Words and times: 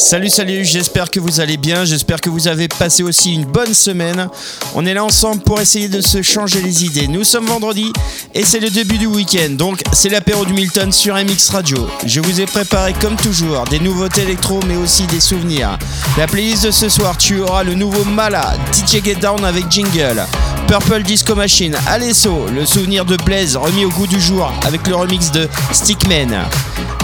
Salut, 0.00 0.30
salut, 0.30 0.64
j'espère 0.64 1.10
que 1.10 1.20
vous 1.20 1.40
allez 1.40 1.58
bien, 1.58 1.84
j'espère 1.84 2.22
que 2.22 2.30
vous 2.30 2.48
avez 2.48 2.68
passé 2.68 3.02
aussi 3.02 3.34
une 3.34 3.44
bonne 3.44 3.74
semaine. 3.74 4.30
On 4.74 4.86
est 4.86 4.94
là 4.94 5.04
ensemble 5.04 5.42
pour 5.42 5.60
essayer 5.60 5.88
de 5.88 6.00
se 6.00 6.22
changer 6.22 6.62
les 6.62 6.86
idées. 6.86 7.06
Nous 7.06 7.22
sommes 7.22 7.44
vendredi 7.44 7.92
et 8.34 8.42
c'est 8.42 8.60
le 8.60 8.70
début 8.70 8.96
du 8.96 9.04
week-end, 9.04 9.50
donc 9.50 9.82
c'est 9.92 10.08
l'apéro 10.08 10.46
du 10.46 10.54
Milton 10.54 10.90
sur 10.90 11.14
MX 11.16 11.50
Radio. 11.50 11.86
Je 12.06 12.20
vous 12.20 12.40
ai 12.40 12.46
préparé 12.46 12.94
comme 12.94 13.16
toujours 13.16 13.64
des 13.64 13.78
nouveautés 13.78 14.22
électro 14.22 14.58
mais 14.66 14.76
aussi 14.76 15.06
des 15.06 15.20
souvenirs. 15.20 15.78
La 16.16 16.26
playlist 16.26 16.64
de 16.64 16.70
ce 16.70 16.88
soir, 16.88 17.18
tu 17.18 17.40
auras 17.42 17.62
le 17.62 17.74
nouveau 17.74 18.02
Mala, 18.04 18.54
DJ 18.72 19.04
Get 19.04 19.16
Down 19.16 19.44
avec 19.44 19.70
Jingle, 19.70 20.24
Purple 20.66 21.02
Disco 21.02 21.34
Machine, 21.34 21.76
Alesso, 21.86 22.46
le 22.54 22.64
souvenir 22.64 23.04
de 23.04 23.16
Blaze 23.16 23.54
remis 23.54 23.84
au 23.84 23.90
goût 23.90 24.06
du 24.06 24.20
jour 24.20 24.50
avec 24.64 24.86
le 24.86 24.96
remix 24.96 25.30
de 25.30 25.46
Stickman. 25.72 26.48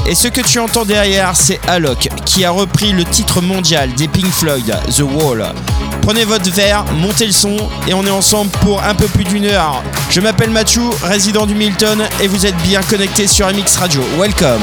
Et 0.08 0.14
ce 0.14 0.28
que 0.28 0.40
tu 0.40 0.60
entends 0.60 0.84
derrière, 0.84 1.34
c'est 1.34 1.58
Alok 1.66 2.08
qui 2.24 2.44
a 2.44 2.50
repris 2.50 2.85
le 2.92 3.04
titre 3.04 3.40
mondial 3.40 3.92
des 3.94 4.08
Pink 4.08 4.26
Floyd, 4.26 4.76
The 4.94 5.00
Wall. 5.00 5.44
Prenez 6.02 6.24
votre 6.24 6.50
verre, 6.50 6.84
montez 7.00 7.26
le 7.26 7.32
son 7.32 7.56
et 7.86 7.94
on 7.94 8.04
est 8.04 8.10
ensemble 8.10 8.50
pour 8.62 8.82
un 8.82 8.94
peu 8.94 9.06
plus 9.06 9.24
d'une 9.24 9.46
heure. 9.46 9.82
Je 10.10 10.20
m'appelle 10.20 10.50
Mathieu, 10.50 10.82
résident 11.02 11.46
du 11.46 11.54
Milton 11.54 12.02
et 12.20 12.28
vous 12.28 12.46
êtes 12.46 12.56
bien 12.58 12.80
connecté 12.82 13.26
sur 13.26 13.46
MX 13.48 13.76
Radio. 13.78 14.02
Welcome. 14.18 14.62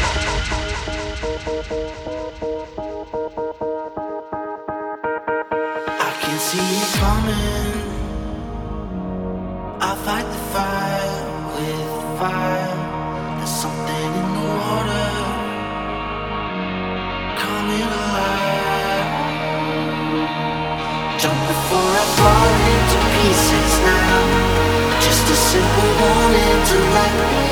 you 26.73 26.79
me? 26.79 27.50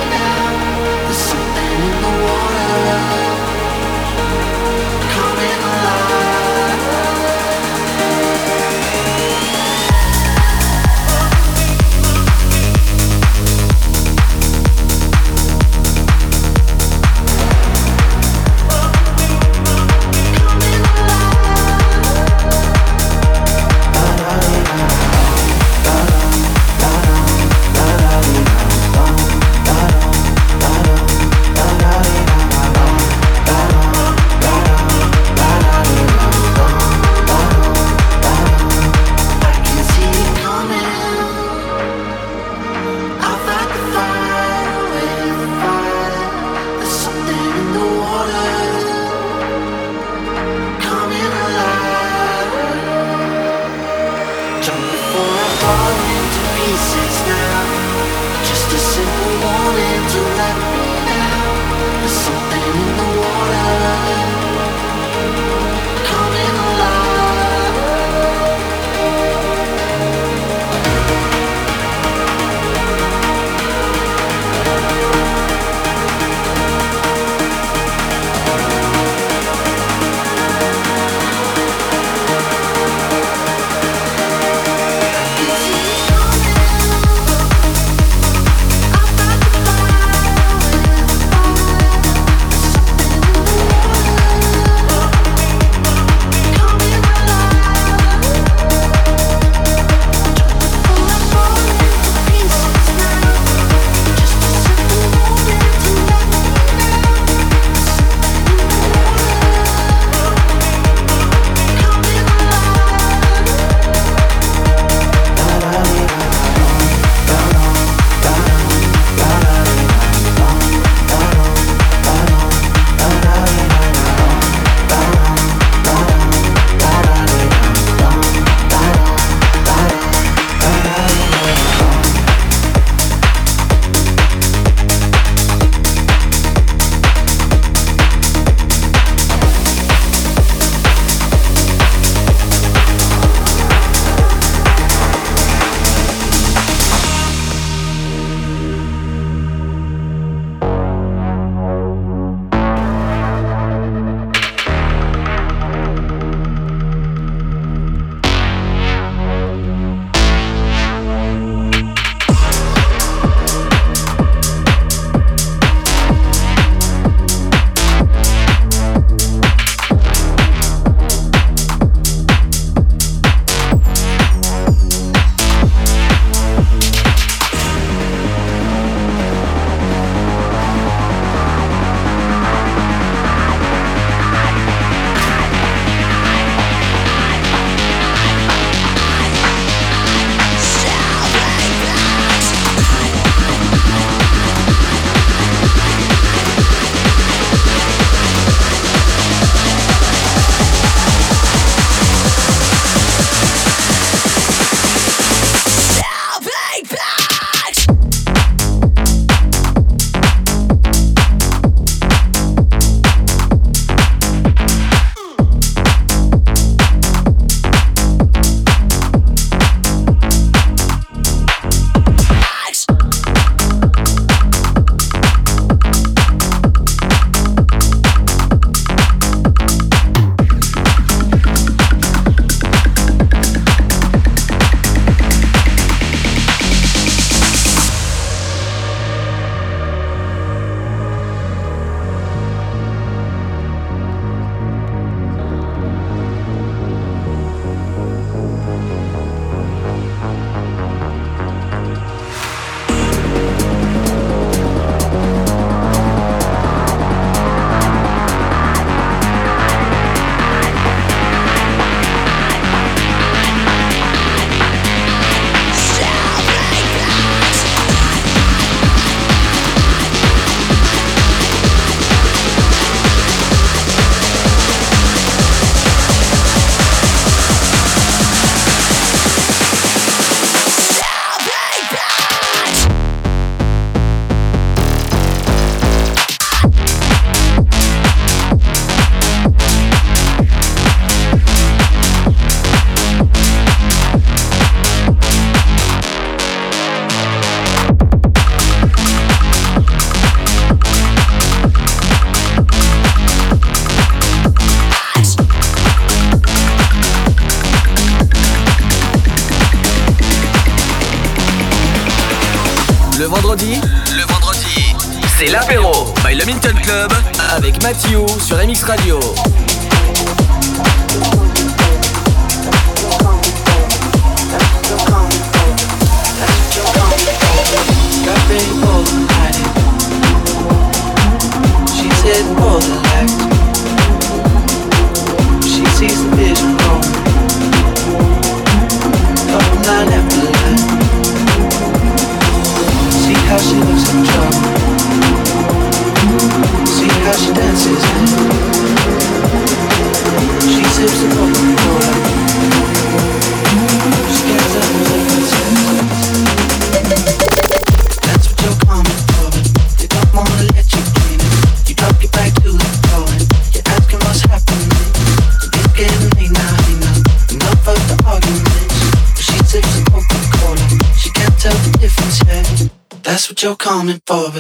You're 373.64 373.76
coming 373.76 374.22
for, 374.26 374.52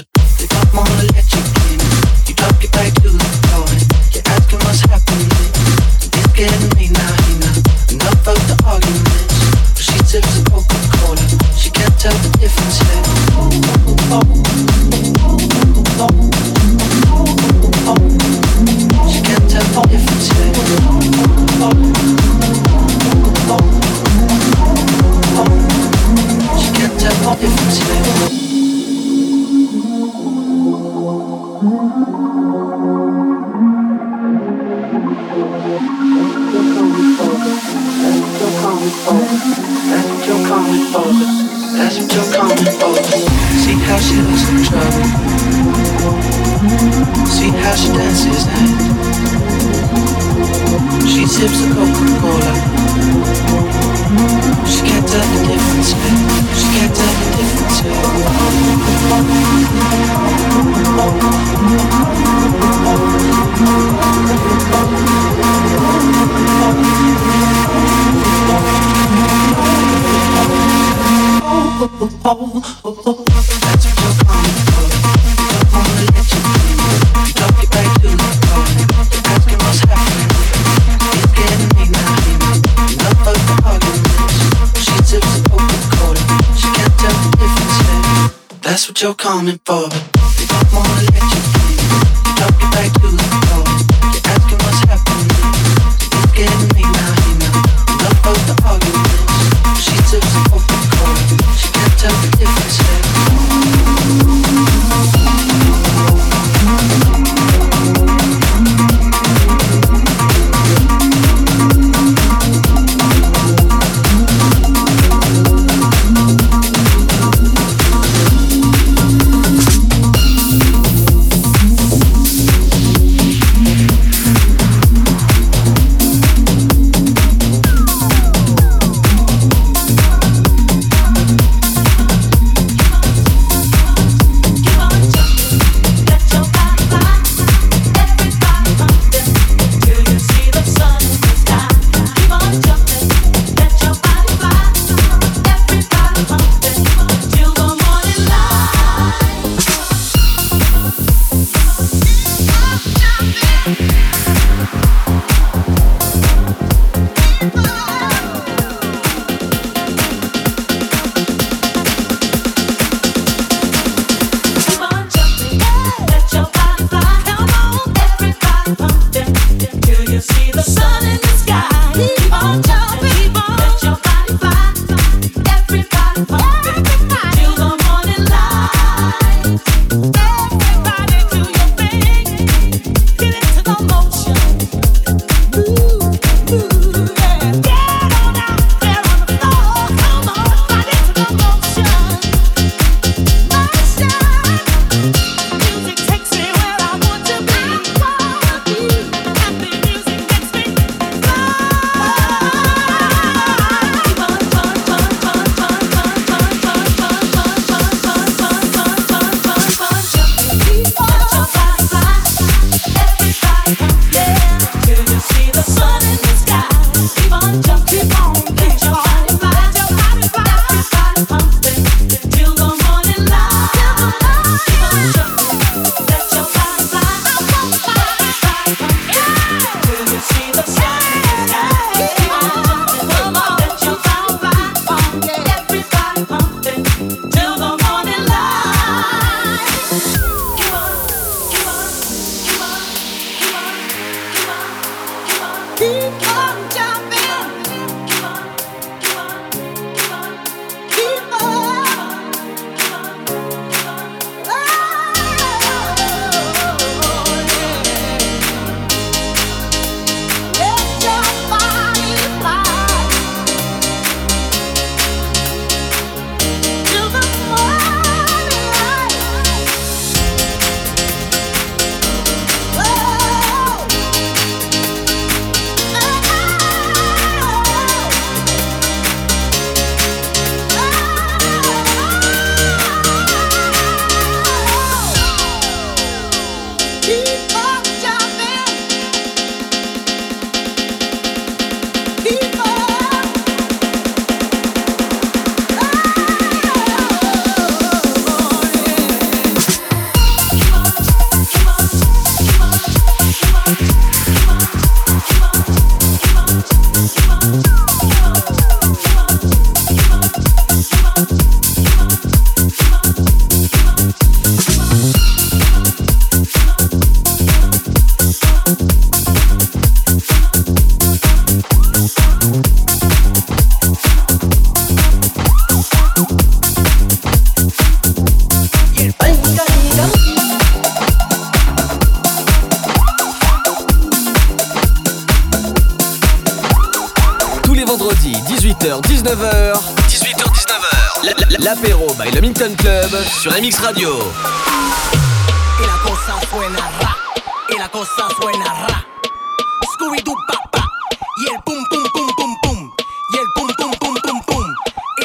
calm 89.30 89.48
and 89.48 89.64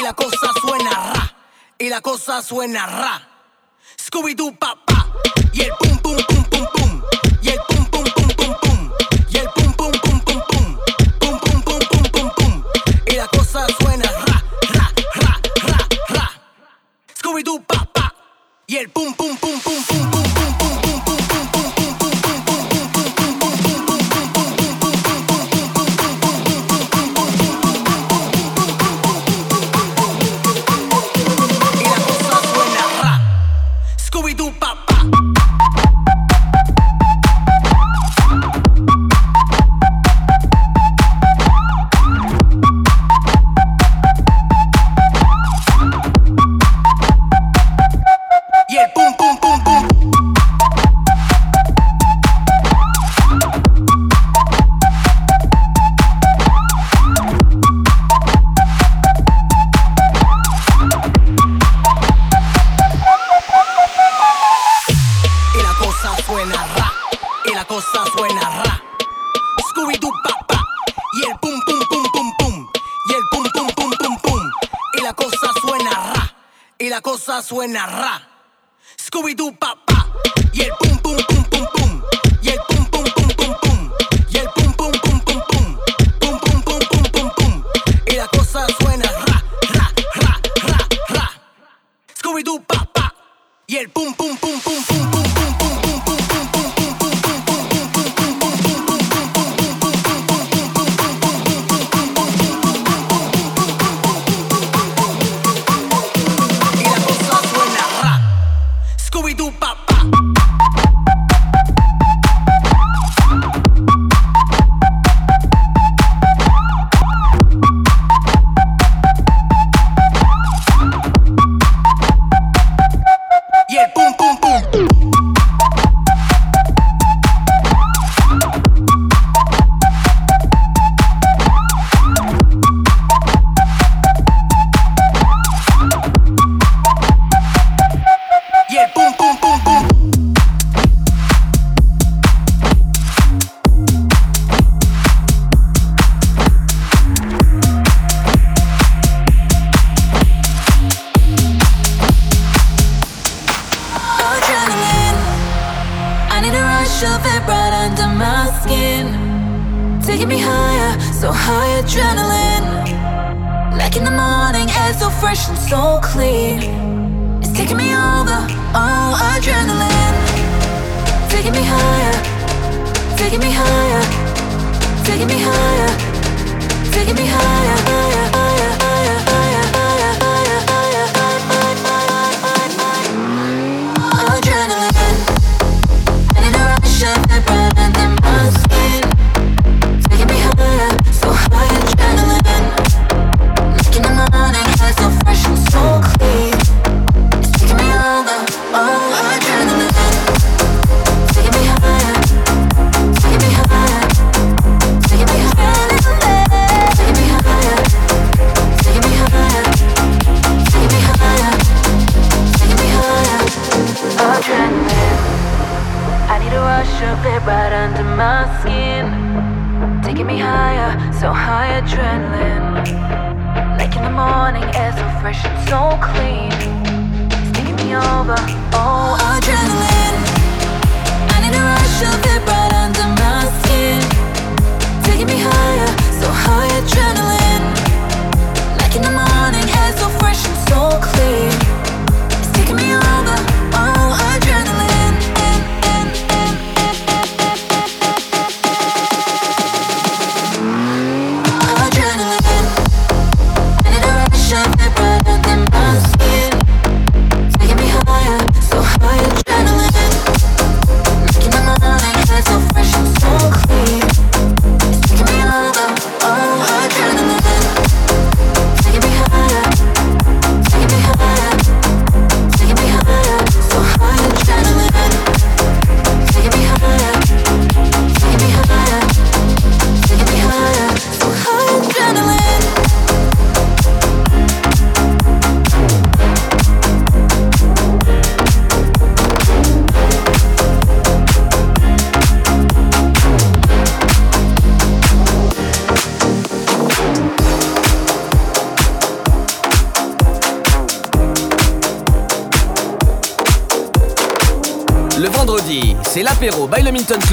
la 0.05 0.13
cosa 0.13 0.53
suena 0.61 0.91
ra. 0.91 1.35
Y 1.79 1.89
la 1.89 1.99
cosa 1.99 2.39
suena 2.43 2.85
ra. 2.85 3.27
Scooby-Doo, 3.97 4.55
papá. 4.55 4.85
Pa, 4.85 5.07
y 5.51 5.61
el 5.61 5.71
pum, 5.79 5.97
pum, 5.97 6.17
pum, 6.27 6.43
pum, 6.43 6.67
pum. 6.73 7.01
Y 7.41 7.49
el 7.49 7.59
pum. 7.67 7.74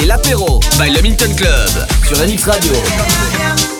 C'est 0.00 0.06
l'apéro 0.06 0.60
by 0.78 0.90
le 0.90 1.02
Minton 1.02 1.34
Club 1.36 1.86
sur 2.06 2.18
MX 2.18 2.44
Radio. 2.44 3.79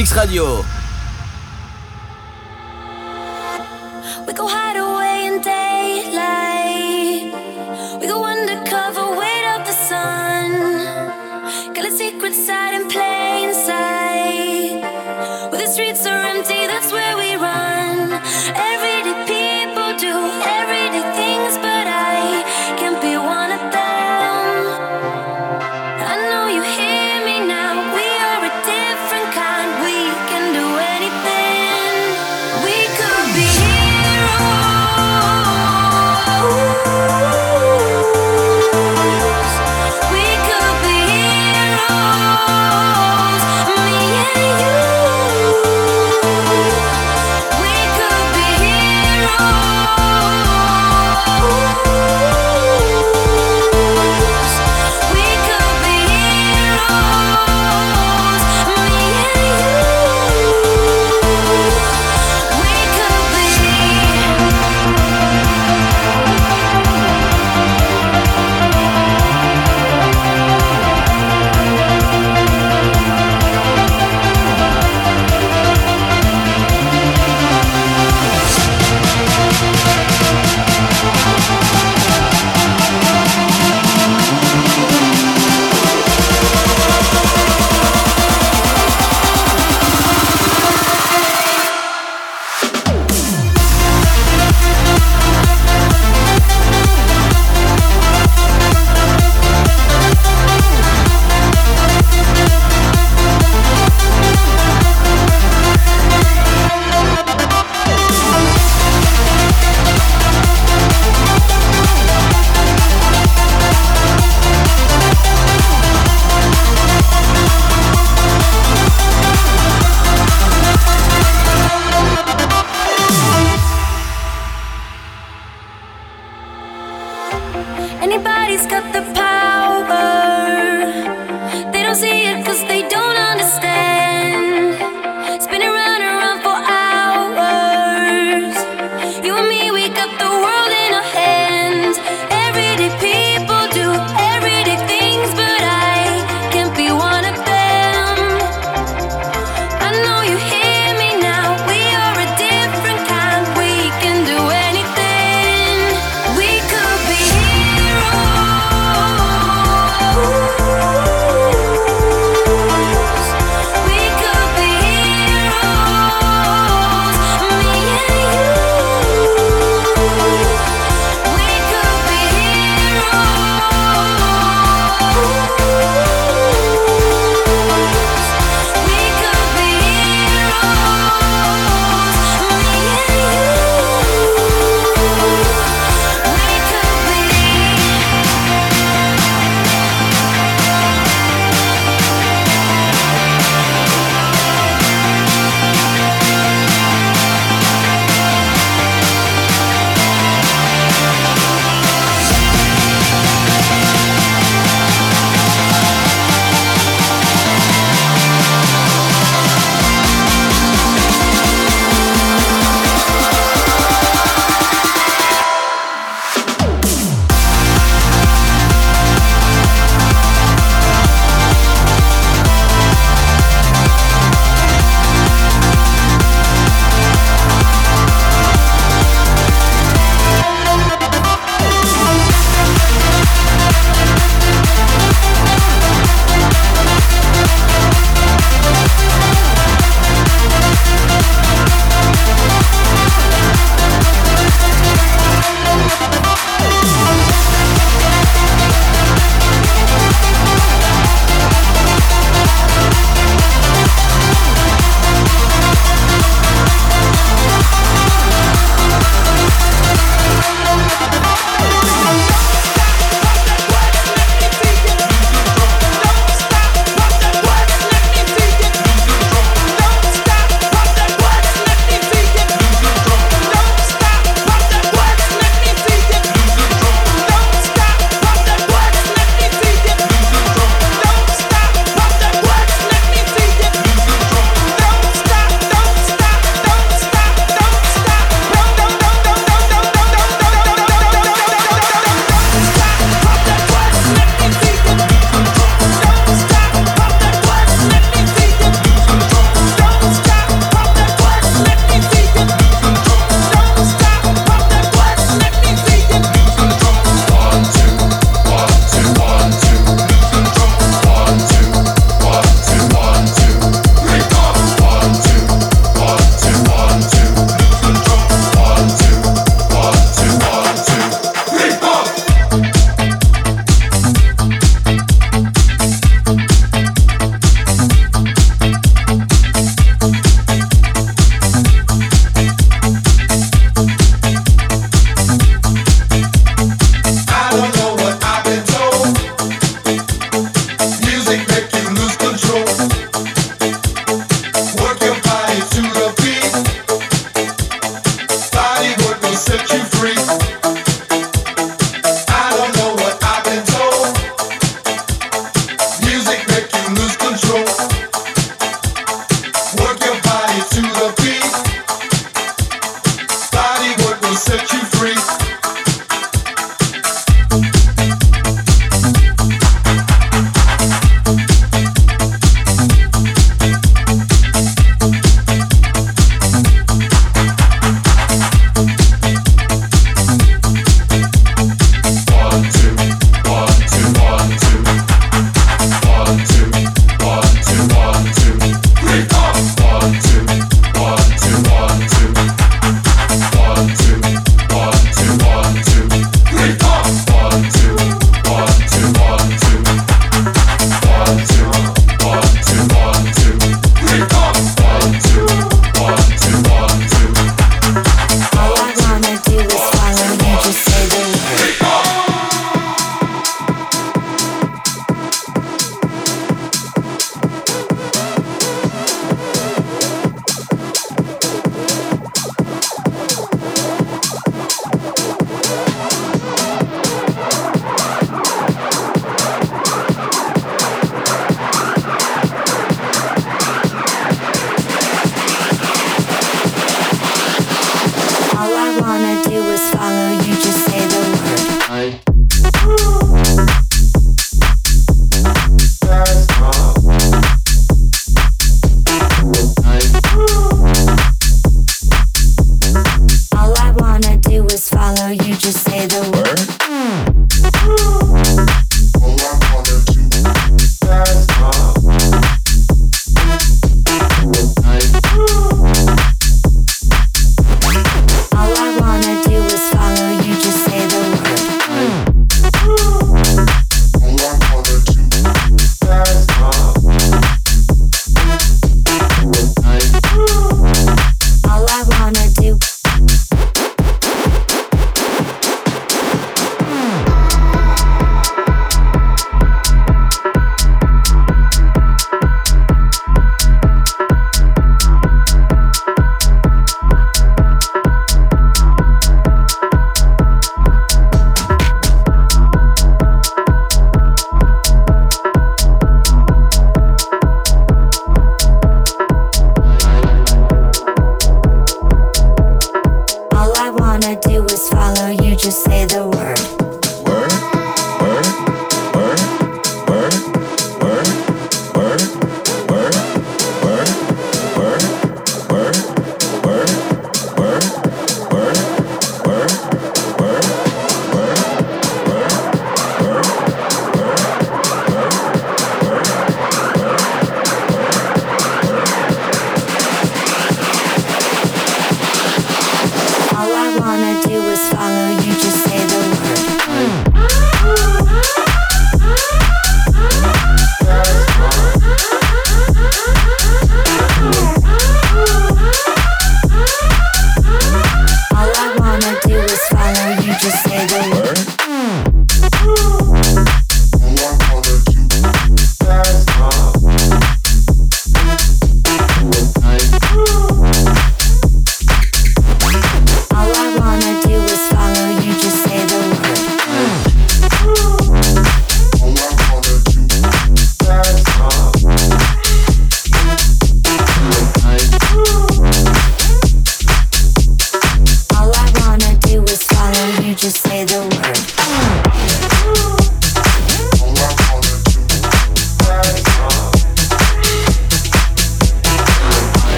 MX 0.00 0.16
Radio. 0.16 0.69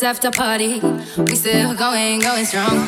this 0.00 0.04
after 0.04 0.30
party. 0.30 0.80
We 1.18 1.34
still 1.34 1.74
going, 1.74 2.20
going 2.20 2.44
strong. 2.46 2.86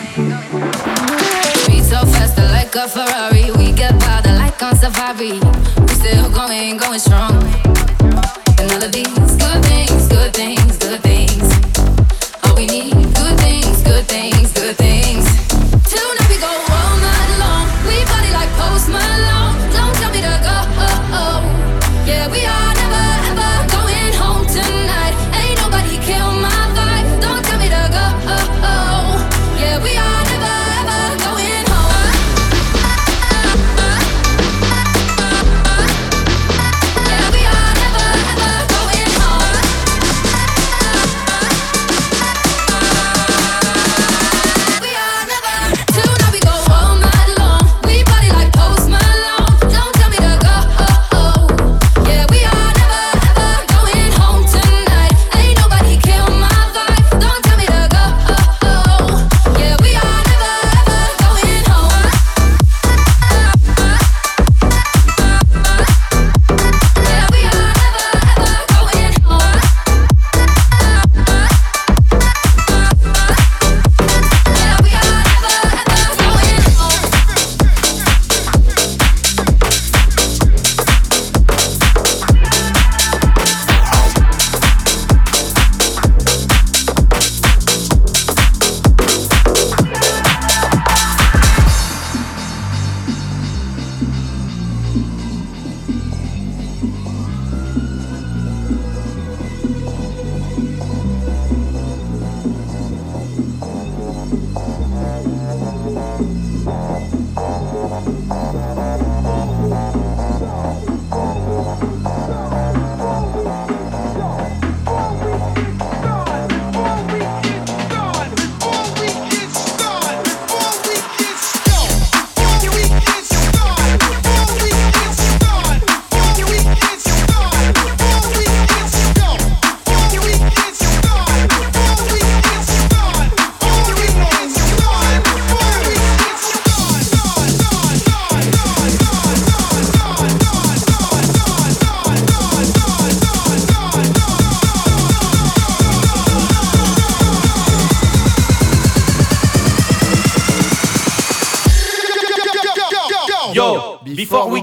We 1.68 1.80
so 1.80 2.00
fast 2.06 2.38
like 2.38 2.74
a 2.74 2.88
Ferrari. 2.88 3.50
We 3.52 3.72
get 3.72 3.98
powder 4.00 4.32
like 4.32 4.62
on 4.62 4.76
safari. 4.76 5.32
We 5.80 5.94
still 5.94 6.30
going, 6.30 6.76
going 6.78 6.98
strong. 6.98 7.71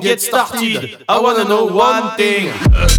Get 0.10 0.22
started, 0.22 1.04
I 1.08 1.20
wanna 1.20 1.46
know 1.46 1.66
one 1.66 2.18
thing. 2.18 2.99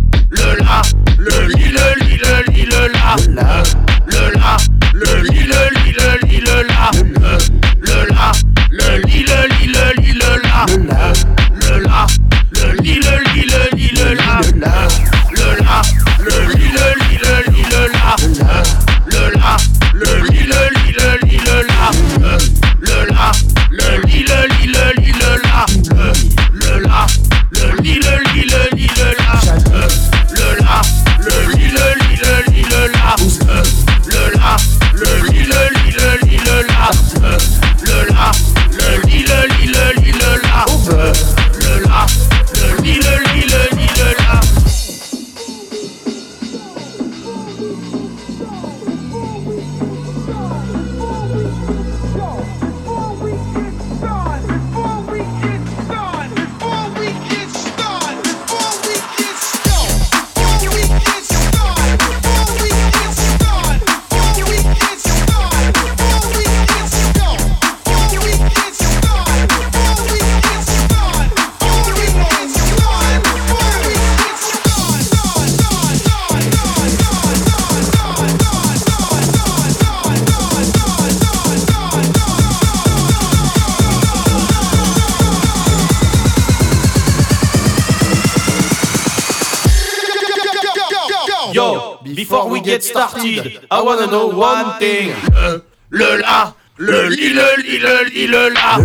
Get 92.70 92.84
started, 92.84 93.66
I 93.68 93.82
wanna 93.82 94.06
know 94.06 94.28
one 94.28 94.78
thing. 94.78 95.08
Le, 95.34 95.62
le 95.90 96.20
la, 96.20 96.52
le 96.78 97.08
li, 97.08 97.32
le 97.38 97.48
li, 97.64 97.78
le 97.84 97.94
li, 98.10 98.26
le 98.28 98.42
la. 98.56 98.76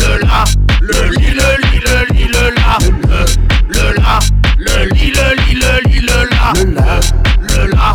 Le 0.00 0.10
la, 0.24 0.44
le 0.80 1.00
li, 1.16 1.28
le 1.38 1.48
li, 1.64 1.76
le 1.86 1.96
li, 2.14 2.24
le 2.34 2.44
la. 2.56 2.78
Le 3.76 3.86
la, 4.00 4.14
le 4.66 4.76
li, 4.94 5.06
le 5.16 5.26
li, 5.40 5.52
le 5.62 5.72
li, 5.88 5.98
le 6.08 6.18
la. 6.32 6.46
Le 7.52 7.62
la, 7.74 7.88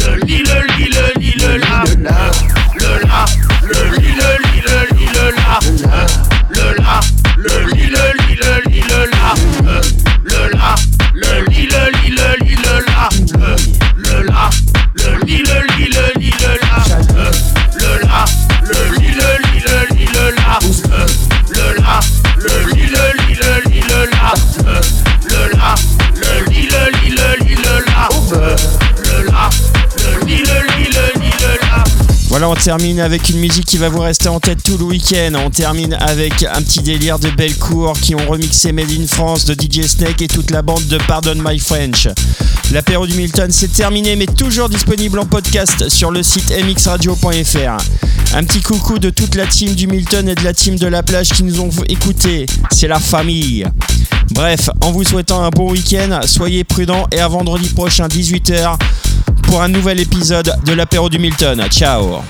le 0.00 0.10
li, 0.26 0.38
le 0.48 0.58
li, 0.76 0.86
le 0.96 1.04
li, 1.20 1.32
le 1.42 1.52
la. 1.64 1.76
Le 2.82 2.92
la, 3.08 3.20
le 3.70 3.82
li, 3.96 4.01
Voilà, 32.42 32.58
on 32.58 32.60
termine 32.60 32.98
avec 32.98 33.28
une 33.28 33.38
musique 33.38 33.66
qui 33.66 33.76
va 33.76 33.88
vous 33.88 34.00
rester 34.00 34.28
en 34.28 34.40
tête 34.40 34.64
tout 34.64 34.76
le 34.76 34.82
week-end. 34.82 35.30
On 35.46 35.48
termine 35.48 35.94
avec 35.94 36.42
un 36.42 36.60
petit 36.60 36.80
délire 36.80 37.20
de 37.20 37.30
Bellecour 37.30 37.92
qui 37.92 38.16
ont 38.16 38.26
remixé 38.28 38.72
Made 38.72 38.90
in 38.90 39.06
France 39.06 39.44
de 39.44 39.54
DJ 39.54 39.86
Snake 39.86 40.22
et 40.22 40.26
toute 40.26 40.50
la 40.50 40.60
bande 40.60 40.84
de 40.88 40.98
Pardon 41.06 41.36
My 41.36 41.60
French. 41.60 42.08
L'apéro 42.72 43.06
du 43.06 43.14
Milton, 43.14 43.52
c'est 43.52 43.72
terminé, 43.72 44.16
mais 44.16 44.26
toujours 44.26 44.68
disponible 44.68 45.20
en 45.20 45.24
podcast 45.24 45.88
sur 45.88 46.10
le 46.10 46.24
site 46.24 46.52
mxradio.fr. 46.66 48.34
Un 48.34 48.42
petit 48.42 48.60
coucou 48.60 48.98
de 48.98 49.10
toute 49.10 49.36
la 49.36 49.46
team 49.46 49.76
du 49.76 49.86
Milton 49.86 50.28
et 50.28 50.34
de 50.34 50.42
la 50.42 50.52
team 50.52 50.74
de 50.74 50.88
la 50.88 51.04
plage 51.04 51.28
qui 51.28 51.44
nous 51.44 51.60
ont 51.60 51.70
écoutés. 51.88 52.46
C'est 52.72 52.88
la 52.88 52.98
famille. 52.98 53.64
Bref, 54.32 54.68
en 54.80 54.90
vous 54.90 55.04
souhaitant 55.04 55.44
un 55.44 55.50
bon 55.50 55.70
week-end, 55.70 56.18
soyez 56.24 56.64
prudents 56.64 57.06
et 57.12 57.20
à 57.20 57.28
vendredi 57.28 57.68
prochain 57.68 58.08
18h 58.08 58.78
pour 59.52 59.60
un 59.60 59.68
nouvel 59.68 60.00
épisode 60.00 60.50
de 60.64 60.72
l'apéro 60.72 61.10
du 61.10 61.18
Milton. 61.18 61.62
Ciao 61.68 62.22